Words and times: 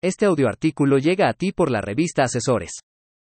Este 0.00 0.26
audioartículo 0.26 0.98
llega 0.98 1.28
a 1.28 1.32
ti 1.32 1.50
por 1.50 1.72
la 1.72 1.80
revista 1.80 2.22
Asesores. 2.22 2.82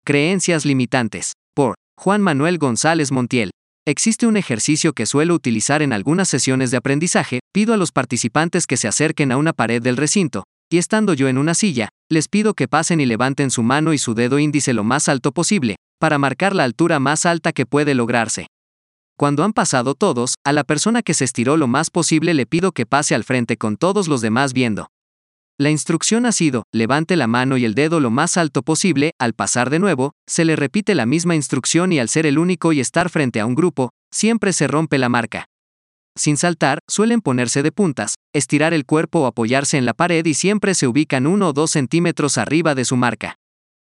Creencias 0.05 0.63
limitantes. 0.63 1.33
Por 1.55 1.73
Juan 1.99 2.21
Manuel 2.21 2.59
González 2.59 3.11
Montiel. 3.11 3.49
Existe 3.87 4.27
un 4.27 4.37
ejercicio 4.37 4.93
que 4.93 5.07
suelo 5.07 5.33
utilizar 5.33 5.81
en 5.81 5.91
algunas 5.91 6.29
sesiones 6.29 6.69
de 6.69 6.77
aprendizaje, 6.77 7.39
pido 7.51 7.73
a 7.73 7.77
los 7.77 7.91
participantes 7.91 8.67
que 8.67 8.77
se 8.77 8.87
acerquen 8.87 9.31
a 9.31 9.37
una 9.37 9.53
pared 9.53 9.81
del 9.81 9.97
recinto, 9.97 10.43
y 10.71 10.77
estando 10.77 11.15
yo 11.15 11.27
en 11.29 11.39
una 11.39 11.55
silla, 11.55 11.89
les 12.11 12.27
pido 12.27 12.53
que 12.53 12.67
pasen 12.67 13.01
y 13.01 13.07
levanten 13.07 13.49
su 13.49 13.63
mano 13.63 13.91
y 13.91 13.97
su 13.97 14.13
dedo 14.13 14.37
índice 14.37 14.73
lo 14.73 14.83
más 14.83 15.09
alto 15.09 15.31
posible, 15.31 15.77
para 15.99 16.19
marcar 16.19 16.53
la 16.53 16.63
altura 16.63 16.99
más 16.99 17.25
alta 17.25 17.53
que 17.53 17.65
puede 17.65 17.95
lograrse. 17.95 18.45
Cuando 19.17 19.43
han 19.43 19.53
pasado 19.53 19.95
todos, 19.95 20.35
a 20.45 20.51
la 20.51 20.63
persona 20.63 21.01
que 21.01 21.15
se 21.15 21.25
estiró 21.25 21.57
lo 21.57 21.65
más 21.65 21.89
posible 21.89 22.35
le 22.35 22.45
pido 22.45 22.71
que 22.71 22.85
pase 22.85 23.15
al 23.15 23.23
frente 23.23 23.57
con 23.57 23.77
todos 23.77 24.07
los 24.07 24.21
demás 24.21 24.53
viendo. 24.53 24.89
La 25.61 25.69
instrucción 25.69 26.25
ha 26.25 26.31
sido, 26.31 26.63
levante 26.73 27.15
la 27.15 27.27
mano 27.27 27.55
y 27.55 27.65
el 27.65 27.75
dedo 27.75 27.99
lo 27.99 28.09
más 28.09 28.35
alto 28.35 28.63
posible, 28.63 29.11
al 29.19 29.35
pasar 29.35 29.69
de 29.69 29.77
nuevo, 29.77 30.13
se 30.27 30.43
le 30.43 30.55
repite 30.55 30.95
la 30.95 31.05
misma 31.05 31.35
instrucción 31.35 31.93
y 31.93 31.99
al 31.99 32.09
ser 32.09 32.25
el 32.25 32.39
único 32.39 32.73
y 32.73 32.79
estar 32.79 33.11
frente 33.11 33.39
a 33.39 33.45
un 33.45 33.53
grupo, 33.53 33.91
siempre 34.11 34.53
se 34.53 34.65
rompe 34.65 34.97
la 34.97 35.07
marca. 35.07 35.45
Sin 36.17 36.35
saltar, 36.35 36.79
suelen 36.89 37.21
ponerse 37.21 37.61
de 37.61 37.71
puntas, 37.71 38.15
estirar 38.33 38.73
el 38.73 38.87
cuerpo 38.87 39.19
o 39.19 39.25
apoyarse 39.27 39.77
en 39.77 39.85
la 39.85 39.93
pared 39.93 40.25
y 40.25 40.33
siempre 40.33 40.73
se 40.73 40.87
ubican 40.87 41.27
uno 41.27 41.49
o 41.49 41.53
dos 41.53 41.69
centímetros 41.69 42.39
arriba 42.39 42.73
de 42.73 42.83
su 42.83 42.97
marca. 42.97 43.35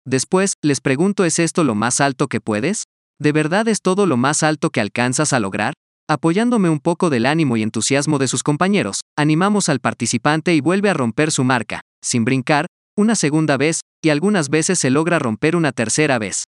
Después, 0.03 0.55
les 0.61 0.81
pregunto 0.81 1.23
¿es 1.23 1.39
esto 1.39 1.63
lo 1.63 1.75
más 1.75 2.01
alto 2.01 2.27
que 2.27 2.41
puedes? 2.41 2.83
¿De 3.21 3.31
verdad 3.31 3.69
es 3.69 3.79
todo 3.81 4.05
lo 4.05 4.17
más 4.17 4.43
alto 4.43 4.69
que 4.69 4.81
alcanzas 4.81 5.31
a 5.31 5.39
lograr? 5.39 5.75
Apoyándome 6.09 6.69
un 6.69 6.79
poco 6.79 7.09
del 7.09 7.25
ánimo 7.25 7.55
y 7.55 7.63
entusiasmo 7.63 8.19
de 8.19 8.27
sus 8.27 8.43
compañeros, 8.43 9.01
animamos 9.17 9.69
al 9.69 9.79
participante 9.79 10.53
y 10.53 10.59
vuelve 10.59 10.89
a 10.89 10.93
romper 10.93 11.31
su 11.31 11.45
marca, 11.45 11.79
sin 12.03 12.25
brincar, 12.25 12.65
una 12.97 13.15
segunda 13.15 13.55
vez, 13.55 13.79
y 14.03 14.09
algunas 14.09 14.49
veces 14.49 14.79
se 14.79 14.89
logra 14.89 15.17
romper 15.17 15.55
una 15.55 15.71
tercera 15.71 16.19
vez. 16.19 16.43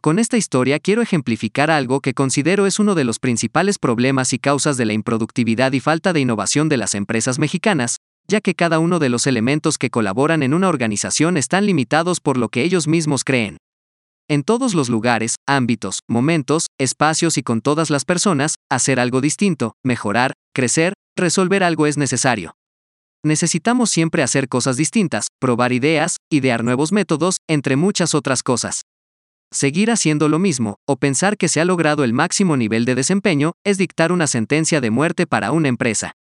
Con 0.00 0.18
esta 0.18 0.38
historia 0.38 0.78
quiero 0.78 1.02
ejemplificar 1.02 1.70
algo 1.70 2.00
que 2.00 2.14
considero 2.14 2.66
es 2.66 2.78
uno 2.78 2.94
de 2.94 3.04
los 3.04 3.18
principales 3.18 3.78
problemas 3.78 4.32
y 4.32 4.38
causas 4.38 4.78
de 4.78 4.86
la 4.86 4.94
improductividad 4.94 5.72
y 5.72 5.80
falta 5.80 6.14
de 6.14 6.20
innovación 6.20 6.70
de 6.70 6.78
las 6.78 6.94
empresas 6.94 7.38
mexicanas, 7.38 7.96
ya 8.26 8.40
que 8.40 8.54
cada 8.54 8.78
uno 8.78 9.00
de 9.00 9.10
los 9.10 9.26
elementos 9.26 9.76
que 9.76 9.90
colaboran 9.90 10.42
en 10.42 10.54
una 10.54 10.68
organización 10.68 11.36
están 11.36 11.66
limitados 11.66 12.20
por 12.20 12.38
lo 12.38 12.48
que 12.48 12.62
ellos 12.62 12.88
mismos 12.88 13.22
creen. 13.22 13.58
En 14.30 14.42
todos 14.42 14.74
los 14.74 14.90
lugares, 14.90 15.36
ámbitos, 15.46 16.00
momentos, 16.06 16.66
espacios 16.78 17.38
y 17.38 17.42
con 17.42 17.62
todas 17.62 17.88
las 17.88 18.04
personas, 18.04 18.56
hacer 18.70 19.00
algo 19.00 19.22
distinto, 19.22 19.72
mejorar, 19.82 20.34
crecer, 20.54 20.92
resolver 21.16 21.64
algo 21.64 21.86
es 21.86 21.96
necesario. 21.96 22.52
Necesitamos 23.24 23.88
siempre 23.88 24.22
hacer 24.22 24.48
cosas 24.48 24.76
distintas, 24.76 25.28
probar 25.40 25.72
ideas, 25.72 26.18
idear 26.30 26.62
nuevos 26.62 26.92
métodos, 26.92 27.38
entre 27.48 27.76
muchas 27.76 28.14
otras 28.14 28.42
cosas. 28.42 28.82
Seguir 29.50 29.90
haciendo 29.90 30.28
lo 30.28 30.38
mismo, 30.38 30.76
o 30.86 30.96
pensar 30.96 31.38
que 31.38 31.48
se 31.48 31.62
ha 31.62 31.64
logrado 31.64 32.04
el 32.04 32.12
máximo 32.12 32.58
nivel 32.58 32.84
de 32.84 32.96
desempeño, 32.96 33.52
es 33.64 33.78
dictar 33.78 34.12
una 34.12 34.26
sentencia 34.26 34.82
de 34.82 34.90
muerte 34.90 35.26
para 35.26 35.52
una 35.52 35.68
empresa. 35.68 36.17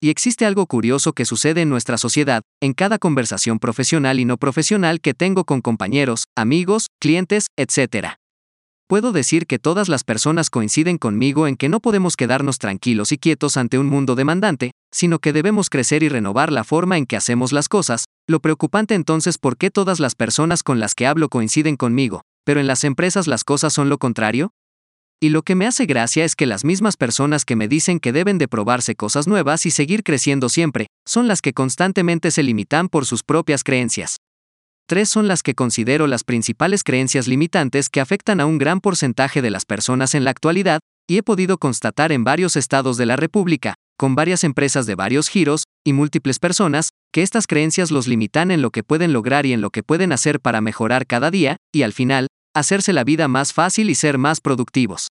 Y 0.00 0.10
existe 0.10 0.44
algo 0.44 0.66
curioso 0.66 1.14
que 1.14 1.24
sucede 1.24 1.62
en 1.62 1.70
nuestra 1.70 1.96
sociedad, 1.96 2.42
en 2.60 2.74
cada 2.74 2.98
conversación 2.98 3.58
profesional 3.58 4.20
y 4.20 4.26
no 4.26 4.36
profesional 4.36 5.00
que 5.00 5.14
tengo 5.14 5.44
con 5.44 5.62
compañeros, 5.62 6.24
amigos, 6.36 6.88
clientes, 7.00 7.46
etc. 7.56 8.16
Puedo 8.88 9.10
decir 9.10 9.46
que 9.46 9.58
todas 9.58 9.88
las 9.88 10.04
personas 10.04 10.50
coinciden 10.50 10.98
conmigo 10.98 11.48
en 11.48 11.56
que 11.56 11.68
no 11.68 11.80
podemos 11.80 12.14
quedarnos 12.14 12.58
tranquilos 12.58 13.10
y 13.10 13.18
quietos 13.18 13.56
ante 13.56 13.78
un 13.78 13.88
mundo 13.88 14.14
demandante, 14.14 14.72
sino 14.92 15.18
que 15.18 15.32
debemos 15.32 15.70
crecer 15.70 16.02
y 16.02 16.08
renovar 16.08 16.52
la 16.52 16.62
forma 16.62 16.96
en 16.98 17.06
que 17.06 17.16
hacemos 17.16 17.52
las 17.52 17.68
cosas, 17.68 18.04
lo 18.28 18.40
preocupante 18.40 18.94
entonces 18.94 19.38
por 19.38 19.56
qué 19.56 19.70
todas 19.70 19.98
las 19.98 20.14
personas 20.14 20.62
con 20.62 20.78
las 20.78 20.94
que 20.94 21.06
hablo 21.06 21.28
coinciden 21.28 21.76
conmigo, 21.76 22.20
pero 22.44 22.60
en 22.60 22.66
las 22.66 22.84
empresas 22.84 23.26
las 23.26 23.44
cosas 23.44 23.72
son 23.72 23.88
lo 23.88 23.98
contrario? 23.98 24.52
Y 25.22 25.30
lo 25.30 25.42
que 25.42 25.54
me 25.54 25.66
hace 25.66 25.86
gracia 25.86 26.26
es 26.26 26.36
que 26.36 26.44
las 26.44 26.64
mismas 26.64 26.98
personas 26.98 27.46
que 27.46 27.56
me 27.56 27.68
dicen 27.68 28.00
que 28.00 28.12
deben 28.12 28.36
de 28.36 28.48
probarse 28.48 28.94
cosas 28.94 29.26
nuevas 29.26 29.64
y 29.64 29.70
seguir 29.70 30.02
creciendo 30.02 30.50
siempre, 30.50 30.88
son 31.06 31.26
las 31.26 31.40
que 31.40 31.54
constantemente 31.54 32.30
se 32.30 32.42
limitan 32.42 32.88
por 32.88 33.06
sus 33.06 33.22
propias 33.22 33.64
creencias. 33.64 34.16
Tres 34.86 35.08
son 35.08 35.26
las 35.26 35.42
que 35.42 35.54
considero 35.54 36.06
las 36.06 36.22
principales 36.22 36.84
creencias 36.84 37.28
limitantes 37.28 37.88
que 37.88 38.00
afectan 38.00 38.40
a 38.40 38.46
un 38.46 38.58
gran 38.58 38.80
porcentaje 38.80 39.40
de 39.40 39.50
las 39.50 39.64
personas 39.64 40.14
en 40.14 40.24
la 40.24 40.30
actualidad, 40.30 40.80
y 41.08 41.16
he 41.16 41.22
podido 41.22 41.56
constatar 41.56 42.12
en 42.12 42.22
varios 42.22 42.54
estados 42.54 42.98
de 42.98 43.06
la 43.06 43.16
República, 43.16 43.74
con 43.98 44.14
varias 44.14 44.44
empresas 44.44 44.84
de 44.84 44.96
varios 44.96 45.28
giros, 45.28 45.64
y 45.84 45.94
múltiples 45.94 46.38
personas, 46.38 46.90
que 47.10 47.22
estas 47.22 47.46
creencias 47.46 47.90
los 47.90 48.06
limitan 48.06 48.50
en 48.50 48.60
lo 48.60 48.70
que 48.70 48.82
pueden 48.82 49.14
lograr 49.14 49.46
y 49.46 49.54
en 49.54 49.62
lo 49.62 49.70
que 49.70 49.82
pueden 49.82 50.12
hacer 50.12 50.40
para 50.40 50.60
mejorar 50.60 51.06
cada 51.06 51.30
día, 51.30 51.56
y 51.72 51.82
al 51.82 51.94
final, 51.94 52.26
hacerse 52.56 52.94
la 52.94 53.04
vida 53.04 53.28
más 53.28 53.52
fácil 53.52 53.90
y 53.90 53.94
ser 53.94 54.16
más 54.16 54.40
productivos. 54.40 55.08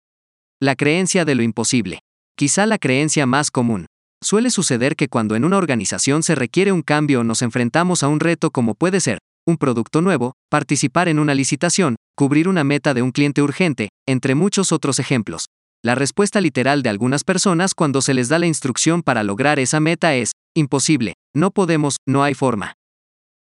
La 0.61 0.75
creencia 0.75 1.25
de 1.25 1.37
lo 1.37 1.45
imposible. 1.45 2.01
Quizá 2.37 2.67
la 2.67 2.79
creencia 2.79 3.27
más 3.27 3.53
común. 3.53 3.87
Suele 4.21 4.51
suceder 4.51 4.97
que 4.97 5.07
cuando 5.07 5.37
en 5.37 5.45
una 5.45 5.57
organización 5.57 6.25
se 6.25 6.35
requiere 6.35 6.73
un 6.73 6.83
cambio 6.83 7.23
nos 7.23 7.43
enfrentamos 7.43 8.03
a 8.03 8.09
un 8.09 8.19
reto 8.19 8.51
como 8.51 8.75
puede 8.75 9.01
ser, 9.01 9.19
un 9.47 9.57
producto 9.57 10.03
nuevo, 10.03 10.33
participar 10.51 11.09
en 11.09 11.21
una 11.21 11.33
licitación, 11.33 11.95
cubrir 12.17 12.49
una 12.49 12.65
meta 12.65 12.93
de 12.93 13.03
un 13.03 13.13
cliente 13.13 13.41
urgente, 13.41 13.91
entre 14.09 14.35
muchos 14.35 14.73
otros 14.73 14.99
ejemplos. 14.99 15.47
La 15.85 15.95
respuesta 15.95 16.41
literal 16.41 16.83
de 16.83 16.89
algunas 16.89 17.23
personas 17.23 17.73
cuando 17.73 18.03
se 18.03 18.15
les 18.15 18.29
da 18.29 18.41
la 18.41 18.49
instrucción 18.49 19.05
para 19.05 19.23
lograr 19.23 19.61
esa 19.61 19.79
meta 19.79 20.17
es, 20.17 20.33
imposible, 20.57 21.15
no 21.37 21.53
podemos, 21.53 21.99
no 22.05 22.25
hay 22.25 22.35
forma. 22.35 22.78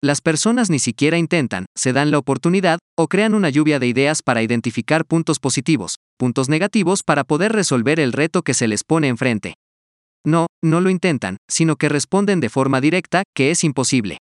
Las 0.02 0.20
personas 0.20 0.68
ni 0.68 0.78
siquiera 0.78 1.16
intentan, 1.16 1.66
se 1.74 1.92
dan 1.92 2.10
la 2.10 2.18
oportunidad, 2.18 2.78
o 2.98 3.08
crean 3.08 3.34
una 3.34 3.48
lluvia 3.48 3.78
de 3.78 3.86
ideas 3.86 4.22
para 4.22 4.42
identificar 4.42 5.06
puntos 5.06 5.38
positivos, 5.40 5.96
puntos 6.18 6.48
negativos 6.48 7.02
para 7.02 7.24
poder 7.24 7.52
resolver 7.52 7.98
el 7.98 8.12
reto 8.12 8.42
que 8.42 8.54
se 8.54 8.68
les 8.68 8.84
pone 8.84 9.08
enfrente. 9.08 9.54
No, 10.24 10.48
no 10.62 10.80
lo 10.80 10.90
intentan, 10.90 11.38
sino 11.48 11.76
que 11.76 11.88
responden 11.88 12.40
de 12.40 12.50
forma 12.50 12.80
directa, 12.80 13.22
que 13.34 13.50
es 13.50 13.64
imposible. 13.64 14.18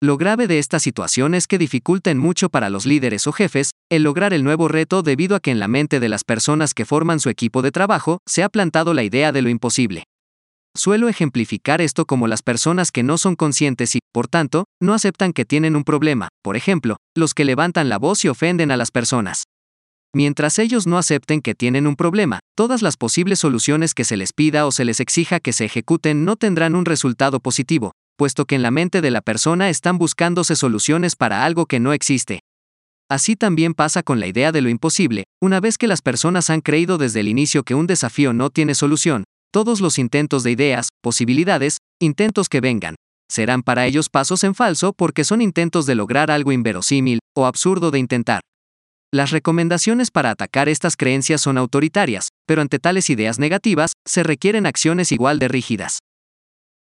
Lo 0.00 0.16
grave 0.16 0.46
de 0.46 0.58
esta 0.58 0.78
situación 0.78 1.34
es 1.34 1.46
que 1.46 1.58
dificulten 1.58 2.18
mucho 2.18 2.50
para 2.50 2.70
los 2.70 2.86
líderes 2.86 3.26
o 3.26 3.32
jefes 3.32 3.70
el 3.90 4.04
lograr 4.04 4.32
el 4.32 4.44
nuevo 4.44 4.68
reto 4.68 5.02
debido 5.02 5.34
a 5.34 5.40
que 5.40 5.50
en 5.50 5.58
la 5.58 5.68
mente 5.68 6.00
de 6.00 6.08
las 6.08 6.22
personas 6.22 6.74
que 6.74 6.84
forman 6.84 7.18
su 7.18 7.30
equipo 7.30 7.62
de 7.62 7.72
trabajo 7.72 8.18
se 8.24 8.44
ha 8.44 8.48
plantado 8.48 8.94
la 8.94 9.02
idea 9.02 9.32
de 9.32 9.42
lo 9.42 9.48
imposible. 9.48 10.04
Suelo 10.78 11.08
ejemplificar 11.08 11.80
esto 11.80 12.06
como 12.06 12.28
las 12.28 12.42
personas 12.42 12.92
que 12.92 13.02
no 13.02 13.18
son 13.18 13.34
conscientes 13.34 13.96
y, 13.96 13.98
por 14.12 14.28
tanto, 14.28 14.66
no 14.80 14.94
aceptan 14.94 15.32
que 15.32 15.44
tienen 15.44 15.74
un 15.74 15.82
problema, 15.82 16.28
por 16.40 16.56
ejemplo, 16.56 16.98
los 17.16 17.34
que 17.34 17.44
levantan 17.44 17.88
la 17.88 17.98
voz 17.98 18.24
y 18.24 18.28
ofenden 18.28 18.70
a 18.70 18.76
las 18.76 18.92
personas. 18.92 19.42
Mientras 20.14 20.60
ellos 20.60 20.86
no 20.86 20.96
acepten 20.96 21.40
que 21.40 21.56
tienen 21.56 21.88
un 21.88 21.96
problema, 21.96 22.38
todas 22.56 22.80
las 22.80 22.96
posibles 22.96 23.40
soluciones 23.40 23.92
que 23.92 24.04
se 24.04 24.16
les 24.16 24.32
pida 24.32 24.66
o 24.66 24.70
se 24.70 24.84
les 24.84 25.00
exija 25.00 25.40
que 25.40 25.52
se 25.52 25.64
ejecuten 25.64 26.24
no 26.24 26.36
tendrán 26.36 26.76
un 26.76 26.84
resultado 26.84 27.40
positivo, 27.40 27.90
puesto 28.16 28.44
que 28.44 28.54
en 28.54 28.62
la 28.62 28.70
mente 28.70 29.00
de 29.00 29.10
la 29.10 29.20
persona 29.20 29.70
están 29.70 29.98
buscándose 29.98 30.54
soluciones 30.54 31.16
para 31.16 31.44
algo 31.44 31.66
que 31.66 31.80
no 31.80 31.92
existe. 31.92 32.38
Así 33.10 33.34
también 33.34 33.74
pasa 33.74 34.04
con 34.04 34.20
la 34.20 34.28
idea 34.28 34.52
de 34.52 34.60
lo 34.60 34.68
imposible, 34.68 35.24
una 35.42 35.58
vez 35.58 35.76
que 35.76 35.88
las 35.88 36.02
personas 36.02 36.50
han 36.50 36.60
creído 36.60 36.98
desde 36.98 37.18
el 37.18 37.26
inicio 37.26 37.64
que 37.64 37.74
un 37.74 37.88
desafío 37.88 38.32
no 38.32 38.50
tiene 38.50 38.76
solución, 38.76 39.24
todos 39.52 39.80
los 39.80 39.98
intentos 39.98 40.42
de 40.42 40.50
ideas, 40.50 40.88
posibilidades, 41.02 41.78
intentos 42.00 42.48
que 42.48 42.60
vengan, 42.60 42.94
serán 43.30 43.62
para 43.62 43.86
ellos 43.86 44.08
pasos 44.08 44.44
en 44.44 44.54
falso 44.54 44.92
porque 44.92 45.24
son 45.24 45.40
intentos 45.40 45.86
de 45.86 45.94
lograr 45.94 46.30
algo 46.30 46.52
inverosímil 46.52 47.20
o 47.36 47.46
absurdo 47.46 47.90
de 47.90 47.98
intentar. 47.98 48.40
Las 49.12 49.30
recomendaciones 49.30 50.10
para 50.10 50.30
atacar 50.30 50.68
estas 50.68 50.96
creencias 50.96 51.40
son 51.40 51.56
autoritarias, 51.56 52.28
pero 52.46 52.60
ante 52.60 52.78
tales 52.78 53.08
ideas 53.08 53.38
negativas, 53.38 53.92
se 54.06 54.22
requieren 54.22 54.66
acciones 54.66 55.12
igual 55.12 55.38
de 55.38 55.48
rígidas. 55.48 55.98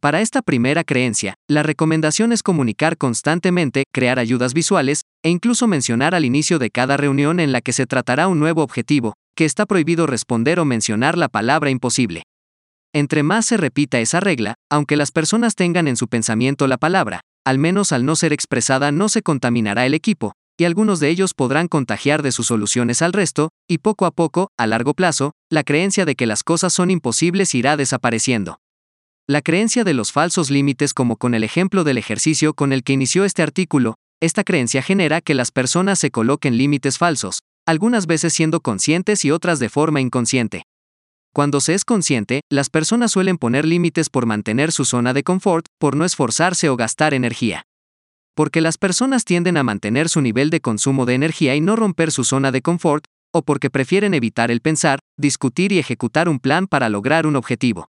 Para 0.02 0.22
esta 0.22 0.42
primera 0.42 0.86
creencia, 0.86 1.36
la 1.50 1.62
recomendación 1.62 2.32
es 2.32 2.42
comunicar 2.42 2.98
constantemente, 2.98 3.84
crear 3.94 4.18
ayudas 4.18 4.54
visuales, 4.54 5.02
e 5.24 5.30
incluso 5.30 5.68
mencionar 5.68 6.16
al 6.16 6.24
inicio 6.24 6.58
de 6.58 6.70
cada 6.70 6.96
reunión 6.96 7.40
en 7.40 7.52
la 7.52 7.60
que 7.60 7.74
se 7.74 7.86
tratará 7.86 8.30
un 8.30 8.40
nuevo 8.40 8.64
objetivo, 8.64 9.14
que 9.36 9.44
está 9.44 9.66
prohibido 9.66 10.08
responder 10.08 10.60
o 10.60 10.66
mencionar 10.66 11.18
la 11.18 11.28
palabra 11.28 11.70
imposible. 11.70 12.24
Entre 12.94 13.22
más 13.22 13.46
se 13.46 13.58
repita 13.58 14.00
esa 14.00 14.20
regla, 14.20 14.56
aunque 14.70 14.98
las 14.98 15.12
personas 15.12 15.56
tengan 15.56 15.88
en 15.88 15.96
su 15.96 16.08
pensamiento 16.08 16.66
la 16.68 16.78
palabra, 16.78 17.22
al 17.46 17.60
menos 17.60 17.92
al 17.92 18.04
no 18.04 18.16
ser 18.16 18.34
expresada 18.34 18.92
no 18.92 19.10
se 19.10 19.22
contaminará 19.22 19.86
el 19.86 19.94
equipo, 19.94 20.34
y 20.58 20.66
algunos 20.66 21.00
de 21.00 21.10
ellos 21.10 21.36
podrán 21.36 21.68
contagiar 21.68 22.24
de 22.24 22.32
sus 22.32 22.48
soluciones 22.48 23.02
al 23.04 23.14
resto, 23.14 23.50
y 23.68 23.78
poco 23.78 24.06
a 24.08 24.12
poco, 24.12 24.50
a 24.58 24.66
largo 24.66 24.96
plazo, 24.96 25.34
la 25.50 25.64
creencia 25.64 26.04
de 26.06 26.16
que 26.16 26.26
las 26.26 26.44
cosas 26.44 26.74
son 26.74 26.90
imposibles 26.90 27.54
irá 27.54 27.78
desapareciendo. 27.78 28.60
La 29.28 29.44
creencia 29.44 29.84
de 29.84 29.94
los 29.94 30.12
falsos 30.12 30.50
límites 30.50 30.96
como 30.96 31.16
con 31.16 31.36
el 31.36 31.44
ejemplo 31.44 31.84
del 31.84 32.00
ejercicio 32.00 32.56
con 32.56 32.74
el 32.74 32.84
que 32.84 32.94
inició 32.94 33.24
este 33.24 33.44
artículo, 33.44 33.96
esta 34.20 34.44
creencia 34.44 34.82
genera 34.82 35.22
que 35.22 35.36
las 35.36 35.52
personas 35.52 36.00
se 36.00 36.10
coloquen 36.10 36.58
límites 36.58 36.98
falsos, 36.98 37.44
algunas 37.68 38.08
veces 38.08 38.34
siendo 38.34 38.62
conscientes 38.62 39.24
y 39.26 39.32
otras 39.32 39.60
de 39.60 39.70
forma 39.70 40.02
inconsciente. 40.02 40.64
Cuando 41.34 41.62
se 41.62 41.76
es 41.76 41.86
consciente, 41.86 42.42
las 42.50 42.70
personas 42.70 43.12
suelen 43.12 43.38
poner 43.38 43.66
límites 43.66 44.10
por 44.10 44.26
mantener 44.26 44.72
su 44.72 44.84
zona 44.84 45.14
de 45.14 45.24
confort, 45.24 45.66
por 45.78 45.96
no 45.96 46.06
esforzarse 46.06 46.70
o 46.70 46.76
gastar 46.76 47.14
energía. 47.14 47.64
porque 48.36 48.62
las 48.62 48.78
personas 48.78 49.26
tienden 49.26 49.58
a 49.58 49.64
mantener 49.64 50.08
su 50.08 50.22
nivel 50.22 50.50
de 50.50 50.62
consumo 50.62 51.06
de 51.06 51.14
energía 51.14 51.58
y 51.58 51.62
no 51.62 51.76
romper 51.76 52.10
su 52.10 52.24
zona 52.24 52.54
de 52.54 52.62
confort, 52.62 53.04
o 53.34 53.42
porque 53.42 53.70
prefieren 53.70 54.14
evitar 54.14 54.50
el 54.50 54.62
pensar, 54.62 55.00
discutir 55.18 55.74
y 55.74 55.80
ejecutar 55.80 56.30
un 56.30 56.40
plan 56.40 56.66
para 56.66 56.88
lograr 56.88 57.28
un 57.28 57.36
objetivo. 57.36 57.90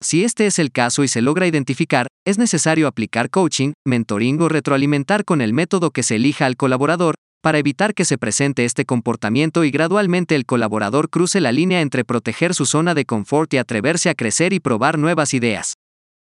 Si 0.00 0.22
este 0.22 0.46
es 0.46 0.60
el 0.60 0.70
caso 0.70 1.02
y 1.02 1.08
se 1.08 1.20
logra 1.20 1.48
identificar, 1.48 2.06
es 2.24 2.38
necesario 2.38 2.86
aplicar 2.86 3.28
coaching, 3.28 3.72
mentoring 3.84 4.40
o 4.40 4.48
retroalimentar 4.48 5.24
con 5.24 5.40
el 5.40 5.52
método 5.52 5.90
que 5.90 6.04
se 6.04 6.14
elija 6.14 6.46
al 6.46 6.56
colaborador, 6.56 7.16
para 7.42 7.58
evitar 7.58 7.92
que 7.92 8.04
se 8.04 8.18
presente 8.18 8.64
este 8.64 8.84
comportamiento 8.84 9.64
y 9.64 9.72
gradualmente 9.72 10.36
el 10.36 10.46
colaborador 10.46 11.10
cruce 11.10 11.40
la 11.40 11.50
línea 11.50 11.80
entre 11.80 12.04
proteger 12.04 12.54
su 12.54 12.66
zona 12.66 12.94
de 12.94 13.04
confort 13.04 13.52
y 13.52 13.58
atreverse 13.58 14.08
a 14.08 14.14
crecer 14.14 14.52
y 14.52 14.60
probar 14.60 14.96
nuevas 14.96 15.34
ideas. 15.34 15.74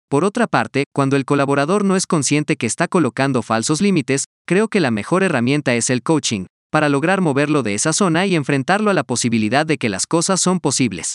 Por 0.09 0.25
otra 0.25 0.49
parte, 0.49 0.85
cuando 0.93 1.17
el 1.17 1.25
colaborador 1.25 1.85
no 1.85 1.95
es 1.95 2.07
consciente 2.07 2.57
que 2.57 2.67
está 2.67 2.89
colocando 2.89 3.43
falsos 3.43 3.81
límites, 3.81 4.25
creo 4.47 4.67
que 4.67 4.81
la 4.81 4.91
mejor 4.91 5.23
herramienta 5.23 5.77
es 5.77 5.91
el 5.91 6.03
coaching, 6.03 6.47
para 6.71 6.89
lograr 6.89 7.21
moverlo 7.21 7.63
de 7.63 7.75
esa 7.75 7.93
zona 7.93 8.27
y 8.27 8.35
enfrentarlo 8.35 8.91
a 8.91 8.95
la 8.95 9.05
posibilidad 9.05 9.65
de 9.65 9.79
que 9.79 9.89
las 9.89 10.07
cosas 10.07 10.41
son 10.41 10.59
posibles. 10.59 11.15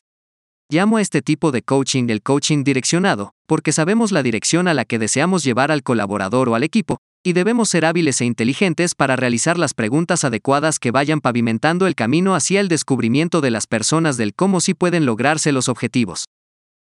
Llamo 0.70 0.98
a 0.98 1.02
este 1.02 1.22
tipo 1.22 1.52
de 1.52 1.64
coaching 1.64 2.10
el 2.10 2.22
coaching 2.22 2.64
direccionado, 2.64 3.34
porque 3.46 3.74
sabemos 3.74 4.14
la 4.14 4.24
dirección 4.24 4.70
a 4.70 4.74
la 4.74 4.86
que 4.86 5.00
deseamos 5.00 5.44
llevar 5.44 5.70
al 5.70 5.84
colaborador 5.84 6.48
o 6.48 6.56
al 6.56 6.64
equipo, 6.64 6.98
y 7.24 7.34
debemos 7.34 7.70
ser 7.70 7.86
hábiles 7.86 8.22
e 8.22 8.26
inteligentes 8.26 8.96
para 8.96 9.16
realizar 9.16 9.58
las 9.58 9.74
preguntas 9.74 10.24
adecuadas 10.24 10.80
que 10.80 10.92
vayan 10.92 11.22
pavimentando 11.22 11.88
el 11.88 11.96
camino 11.96 12.36
hacia 12.36 12.60
el 12.60 12.68
descubrimiento 12.68 13.42
de 13.42 13.52
las 13.52 13.68
personas 13.68 14.18
del 14.18 14.34
cómo 14.34 14.60
sí 14.60 14.74
pueden 14.74 15.06
lograrse 15.06 15.52
los 15.52 15.70
objetivos. 15.70 16.26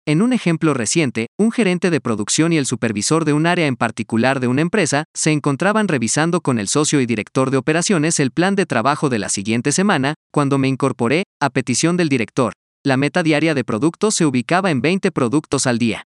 En 0.05 0.21
un 0.21 0.33
ejemplo 0.33 0.75
reciente, 0.75 1.29
un 1.39 1.53
gerente 1.53 1.89
de 1.89 2.01
producción 2.01 2.53
y 2.53 2.57
el 2.57 2.67
supervisor 2.67 3.25
de 3.25 3.35
un 3.35 3.47
área 3.47 3.67
en 3.67 3.77
particular 3.77 4.41
de 4.41 4.49
una 4.49 4.63
empresa 4.63 5.05
se 5.15 5.31
encontraban 5.31 5.87
revisando 5.87 6.41
con 6.41 6.59
el 6.59 6.67
socio 6.67 7.01
y 7.01 7.07
director 7.07 7.51
de 7.51 7.59
operaciones 7.59 8.19
el 8.19 8.33
plan 8.33 8.57
de 8.57 8.67
trabajo 8.67 9.09
de 9.09 9.21
la 9.21 9.29
siguiente 9.29 9.71
semana, 9.71 10.15
cuando 10.33 10.59
me 10.59 10.67
incorporé, 10.67 11.23
a 11.41 11.51
petición 11.51 11.97
del 11.97 12.09
director, 12.09 12.53
la 12.85 12.97
meta 12.97 13.23
diaria 13.23 13.55
de 13.55 13.63
productos 13.63 14.17
se 14.17 14.27
ubicaba 14.27 14.73
en 14.73 14.81
20 14.81 15.13
productos 15.13 15.69
al 15.69 15.79
día. 15.79 16.05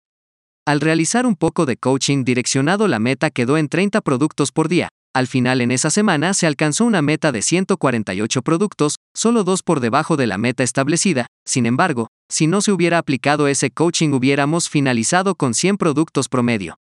Al 0.67 0.81
realizar 0.81 1.27
un 1.27 1.35
poco 1.35 1.67
de 1.67 1.77
coaching 1.77 2.23
direccionado 2.23 2.87
la 2.87 2.97
meta 2.97 3.29
quedó 3.29 3.59
en 3.59 3.69
30 3.69 4.01
productos 4.01 4.51
por 4.51 4.67
día. 4.67 4.89
Al 5.13 5.27
final 5.27 5.61
en 5.61 5.69
esa 5.69 5.91
semana 5.91 6.33
se 6.33 6.47
alcanzó 6.47 6.85
una 6.85 7.03
meta 7.03 7.31
de 7.31 7.43
148 7.43 8.41
productos, 8.41 8.95
solo 9.13 9.43
dos 9.43 9.61
por 9.61 9.79
debajo 9.79 10.17
de 10.17 10.25
la 10.25 10.39
meta 10.39 10.63
establecida. 10.63 11.27
Sin 11.45 11.67
embargo, 11.67 12.07
si 12.31 12.47
no 12.47 12.61
se 12.61 12.71
hubiera 12.71 12.97
aplicado 12.97 13.47
ese 13.47 13.69
coaching 13.69 14.09
hubiéramos 14.09 14.67
finalizado 14.67 15.35
con 15.35 15.53
100 15.53 15.77
productos 15.77 16.29
promedio. 16.29 16.79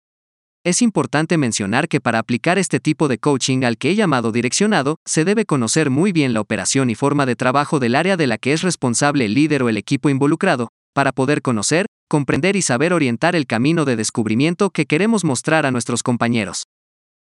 Es 0.65 0.81
importante 0.81 1.37
mencionar 1.37 1.87
que 1.87 2.01
para 2.01 2.21
aplicar 2.21 2.59
este 2.59 2.81
tipo 2.81 3.07
de 3.07 3.19
coaching 3.19 3.65
al 3.65 3.77
que 3.77 3.91
he 3.91 3.95
llamado 3.97 4.33
direccionado, 4.33 4.97
se 5.05 5.27
debe 5.27 5.45
conocer 5.45 5.91
muy 5.91 6.11
bien 6.11 6.33
la 6.33 6.41
operación 6.41 6.89
y 6.89 6.95
forma 6.95 7.27
de 7.27 7.37
trabajo 7.37 7.81
del 7.81 7.97
área 7.97 8.17
de 8.17 8.29
la 8.29 8.39
que 8.39 8.55
es 8.55 8.63
responsable 8.63 9.27
el 9.27 9.35
líder 9.35 9.63
o 9.63 9.69
el 9.69 9.77
equipo 9.77 10.09
involucrado, 10.09 10.69
para 10.95 11.13
poder 11.13 11.43
conocer, 11.43 11.85
comprender 12.09 12.57
y 12.57 12.63
saber 12.63 12.93
orientar 12.93 13.37
el 13.37 13.47
camino 13.47 13.85
de 13.85 13.97
descubrimiento 13.97 14.71
que 14.71 14.87
queremos 14.87 15.25
mostrar 15.25 15.67
a 15.67 15.71
nuestros 15.71 16.03
compañeros. 16.03 16.65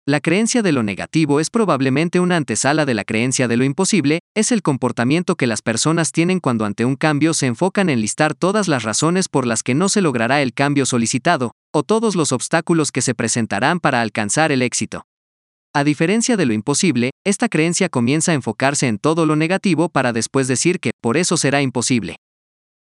La 0.08 0.20
creencia 0.20 0.62
de 0.62 0.72
lo 0.72 0.82
negativo 0.82 1.38
es 1.38 1.50
probablemente 1.50 2.18
una 2.18 2.36
antesala 2.36 2.86
de 2.86 2.94
la 2.94 3.04
creencia 3.04 3.46
de 3.46 3.58
lo 3.58 3.64
imposible, 3.64 4.20
es 4.34 4.52
el 4.52 4.62
comportamiento 4.62 5.36
que 5.36 5.46
las 5.46 5.60
personas 5.60 6.12
tienen 6.12 6.40
cuando 6.40 6.64
ante 6.64 6.86
un 6.86 6.96
cambio 6.96 7.34
se 7.34 7.44
enfocan 7.44 7.90
en 7.90 8.00
listar 8.00 8.34
todas 8.34 8.68
las 8.68 8.84
razones 8.84 9.28
por 9.28 9.46
las 9.46 9.62
que 9.62 9.74
no 9.74 9.90
se 9.90 10.00
logrará 10.00 10.40
el 10.40 10.54
cambio 10.54 10.86
solicitado, 10.86 11.52
o 11.74 11.82
todos 11.82 12.16
los 12.16 12.32
obstáculos 12.32 12.90
que 12.90 13.02
se 13.02 13.14
presentarán 13.14 13.80
para 13.80 14.00
alcanzar 14.00 14.50
el 14.50 14.62
éxito. 14.62 15.04
A 15.74 15.84
diferencia 15.84 16.38
de 16.38 16.46
lo 16.46 16.54
imposible, 16.54 17.10
esta 17.26 17.50
creencia 17.50 17.90
comienza 17.90 18.32
a 18.32 18.34
enfocarse 18.34 18.88
en 18.88 18.96
todo 18.98 19.26
lo 19.26 19.36
negativo 19.36 19.90
para 19.90 20.14
después 20.14 20.48
decir 20.48 20.80
que, 20.80 20.92
por 21.02 21.18
eso 21.18 21.36
será 21.36 21.60
imposible. 21.60 22.16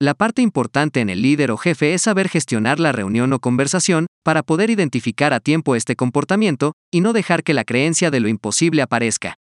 La 0.02 0.14
parte 0.14 0.42
importante 0.42 0.98
en 0.98 1.10
el 1.10 1.22
líder 1.22 1.52
o 1.52 1.56
jefe 1.56 1.94
es 1.94 2.02
saber 2.02 2.28
gestionar 2.28 2.80
la 2.80 2.90
reunión 2.90 3.32
o 3.32 3.38
conversación, 3.38 4.06
para 4.24 4.42
poder 4.42 4.68
identificar 4.68 5.32
a 5.32 5.38
tiempo 5.38 5.76
este 5.76 5.94
comportamiento, 5.94 6.72
y 6.90 7.02
no 7.02 7.12
dejar 7.12 7.44
que 7.44 7.54
la 7.54 7.62
creencia 7.62 8.10
de 8.10 8.18
lo 8.18 8.26
imposible 8.26 8.82
aparezca. 8.82 9.36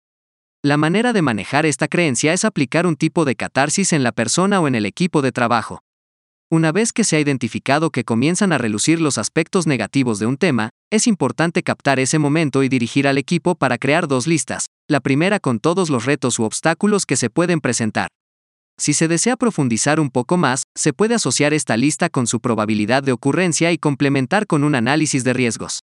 La 0.62 0.76
manera 0.76 1.14
de 1.14 1.22
manejar 1.22 1.64
esta 1.64 1.88
creencia 1.88 2.34
es 2.34 2.44
aplicar 2.44 2.86
un 2.86 2.96
tipo 2.96 3.24
de 3.24 3.36
catarsis 3.36 3.94
en 3.94 4.02
la 4.02 4.12
persona 4.12 4.60
o 4.60 4.68
en 4.68 4.74
el 4.74 4.84
equipo 4.84 5.22
de 5.22 5.32
trabajo. 5.32 5.80
Una 6.50 6.72
vez 6.72 6.92
que 6.92 7.04
se 7.04 7.16
ha 7.16 7.20
identificado 7.20 7.88
que 7.88 8.04
comienzan 8.04 8.52
a 8.52 8.58
relucir 8.58 9.00
los 9.00 9.16
aspectos 9.16 9.66
negativos 9.66 10.18
de 10.18 10.26
un 10.26 10.36
tema, 10.36 10.68
es 10.90 11.06
importante 11.06 11.62
captar 11.62 11.98
ese 11.98 12.18
momento 12.18 12.62
y 12.62 12.68
dirigir 12.68 13.08
al 13.08 13.16
equipo 13.16 13.54
para 13.54 13.78
crear 13.78 14.06
dos 14.08 14.26
listas, 14.26 14.66
la 14.88 15.00
primera 15.00 15.40
con 15.40 15.58
todos 15.58 15.88
los 15.88 16.04
retos 16.04 16.38
u 16.38 16.42
obstáculos 16.42 17.06
que 17.06 17.16
se 17.16 17.30
pueden 17.30 17.62
presentar, 17.62 18.08
si 18.80 18.94
se 18.94 19.06
desea 19.06 19.36
profundizar 19.36 20.00
un 20.00 20.10
poco 20.10 20.38
más, 20.38 20.64
se 20.74 20.92
puede 20.92 21.14
asociar 21.14 21.52
esta 21.52 21.76
lista 21.76 22.08
con 22.08 22.26
su 22.26 22.40
probabilidad 22.40 23.02
de 23.02 23.12
ocurrencia 23.12 23.70
y 23.72 23.78
complementar 23.78 24.46
con 24.46 24.64
un 24.64 24.74
análisis 24.74 25.22
de 25.22 25.34
riesgos. 25.34 25.80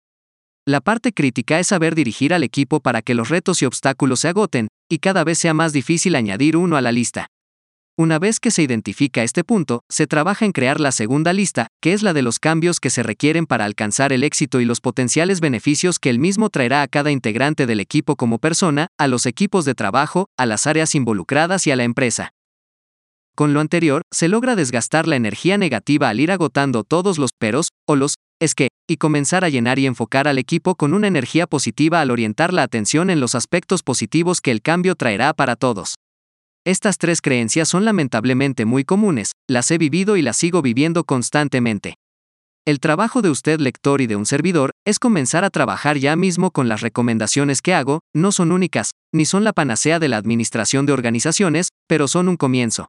La 0.64 0.80
parte 0.80 1.12
crítica 1.12 1.60
es 1.60 1.68
saber 1.68 1.94
dirigir 1.94 2.34
al 2.34 2.42
equipo 2.42 2.80
para 2.80 3.02
que 3.02 3.14
los 3.14 3.28
retos 3.28 3.62
y 3.62 3.66
obstáculos 3.66 4.20
se 4.20 4.28
agoten, 4.28 4.68
y 4.88 4.98
cada 4.98 5.22
vez 5.22 5.38
sea 5.38 5.54
más 5.54 5.72
difícil 5.72 6.16
añadir 6.16 6.56
uno 6.56 6.76
a 6.76 6.80
la 6.80 6.90
lista. 6.90 7.28
Una 7.98 8.18
vez 8.18 8.40
que 8.40 8.50
se 8.50 8.62
identifica 8.62 9.22
este 9.22 9.42
punto, 9.42 9.82
se 9.88 10.06
trabaja 10.06 10.44
en 10.44 10.52
crear 10.52 10.80
la 10.80 10.92
segunda 10.92 11.32
lista, 11.32 11.68
que 11.80 11.94
es 11.94 12.02
la 12.02 12.12
de 12.12 12.20
los 12.22 12.38
cambios 12.38 12.78
que 12.78 12.90
se 12.90 13.02
requieren 13.02 13.46
para 13.46 13.64
alcanzar 13.64 14.12
el 14.12 14.22
éxito 14.22 14.60
y 14.60 14.66
los 14.66 14.82
potenciales 14.82 15.40
beneficios 15.40 15.98
que 15.98 16.10
el 16.10 16.18
mismo 16.18 16.50
traerá 16.50 16.82
a 16.82 16.88
cada 16.88 17.10
integrante 17.10 17.66
del 17.66 17.80
equipo 17.80 18.16
como 18.16 18.38
persona, 18.38 18.88
a 18.98 19.06
los 19.06 19.24
equipos 19.24 19.64
de 19.64 19.74
trabajo, 19.74 20.26
a 20.36 20.44
las 20.44 20.66
áreas 20.66 20.94
involucradas 20.94 21.66
y 21.66 21.70
a 21.70 21.76
la 21.76 21.84
empresa. 21.84 22.35
Con 23.36 23.52
lo 23.52 23.60
anterior, 23.60 24.00
se 24.10 24.28
logra 24.28 24.56
desgastar 24.56 25.06
la 25.06 25.14
energía 25.14 25.58
negativa 25.58 26.08
al 26.08 26.20
ir 26.20 26.32
agotando 26.32 26.84
todos 26.84 27.18
los 27.18 27.32
peros, 27.38 27.68
o 27.86 27.94
los 27.94 28.14
es 28.40 28.54
que, 28.54 28.68
y 28.88 28.96
comenzar 28.96 29.44
a 29.44 29.50
llenar 29.50 29.78
y 29.78 29.84
enfocar 29.84 30.26
al 30.26 30.38
equipo 30.38 30.74
con 30.74 30.94
una 30.94 31.06
energía 31.06 31.46
positiva 31.46 32.00
al 32.00 32.10
orientar 32.10 32.54
la 32.54 32.62
atención 32.62 33.10
en 33.10 33.20
los 33.20 33.34
aspectos 33.34 33.82
positivos 33.82 34.40
que 34.40 34.52
el 34.52 34.62
cambio 34.62 34.94
traerá 34.94 35.34
para 35.34 35.54
todos. 35.54 35.96
Estas 36.64 36.96
tres 36.96 37.20
creencias 37.20 37.68
son 37.68 37.84
lamentablemente 37.84 38.64
muy 38.64 38.84
comunes, 38.84 39.32
las 39.46 39.70
he 39.70 39.76
vivido 39.76 40.16
y 40.16 40.22
las 40.22 40.38
sigo 40.38 40.62
viviendo 40.62 41.04
constantemente. 41.04 41.96
El 42.64 42.80
trabajo 42.80 43.20
de 43.20 43.28
usted 43.28 43.60
lector 43.60 44.00
y 44.00 44.06
de 44.06 44.16
un 44.16 44.24
servidor 44.24 44.70
es 44.86 44.98
comenzar 44.98 45.44
a 45.44 45.50
trabajar 45.50 45.98
ya 45.98 46.16
mismo 46.16 46.52
con 46.52 46.70
las 46.70 46.80
recomendaciones 46.80 47.60
que 47.60 47.74
hago, 47.74 48.00
no 48.14 48.32
son 48.32 48.50
únicas, 48.50 48.92
ni 49.12 49.26
son 49.26 49.44
la 49.44 49.52
panacea 49.52 49.98
de 49.98 50.08
la 50.08 50.16
administración 50.16 50.86
de 50.86 50.94
organizaciones, 50.94 51.68
pero 51.86 52.08
son 52.08 52.28
un 52.28 52.36
comienzo. 52.36 52.88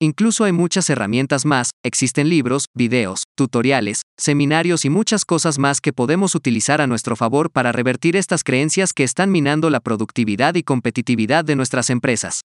Incluso 0.00 0.44
hay 0.44 0.52
muchas 0.52 0.88
herramientas 0.90 1.44
más, 1.44 1.70
existen 1.84 2.28
libros, 2.28 2.66
videos, 2.72 3.24
tutoriales, 3.36 4.02
seminarios 4.16 4.84
y 4.84 4.90
muchas 4.90 5.24
cosas 5.24 5.58
más 5.58 5.80
que 5.80 5.92
podemos 5.92 6.36
utilizar 6.36 6.80
a 6.80 6.86
nuestro 6.86 7.16
favor 7.16 7.50
para 7.50 7.72
revertir 7.72 8.14
estas 8.14 8.44
creencias 8.44 8.92
que 8.92 9.02
están 9.02 9.32
minando 9.32 9.70
la 9.70 9.80
productividad 9.80 10.54
y 10.54 10.62
competitividad 10.62 11.44
de 11.44 11.56
nuestras 11.56 11.90
empresas. 11.90 12.42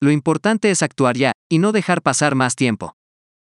Lo 0.00 0.10
importante 0.10 0.70
es 0.70 0.82
actuar 0.82 1.18
ya, 1.18 1.32
y 1.50 1.58
no 1.58 1.72
dejar 1.72 2.00
pasar 2.00 2.34
más 2.34 2.56
tiempo. 2.56 2.94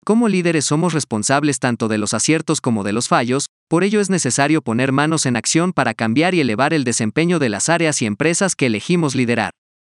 Como 0.07 0.29
líderes 0.29 0.65
somos 0.65 0.95
responsables 0.95 1.59
tanto 1.59 1.89
de 1.89 1.99
los 1.99 2.15
aciertos 2.15 2.63
como 2.63 2.83
de 2.83 2.95
los 2.95 3.09
fallos, 3.09 3.49
por 3.69 3.85
ello 3.85 4.01
es 4.01 4.09
necesario 4.09 4.63
poner 4.63 4.91
manos 4.91 5.27
en 5.27 5.37
acción 5.37 5.75
para 5.75 5.93
cambiar 5.93 6.35
y 6.35 6.41
elevar 6.41 6.73
el 6.73 6.83
desempeño 6.83 7.39
de 7.39 7.51
las 7.51 7.69
áreas 7.69 8.01
y 8.01 8.07
empresas 8.07 8.57
que 8.57 8.67
elegimos 8.67 9.15
liderar. 9.15 9.51